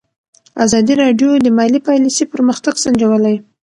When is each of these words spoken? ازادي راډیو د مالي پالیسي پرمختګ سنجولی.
ازادي 0.65 0.93
راډیو 1.03 1.29
د 1.39 1.47
مالي 1.57 1.79
پالیسي 1.87 2.25
پرمختګ 2.33 2.73
سنجولی. 2.83 3.35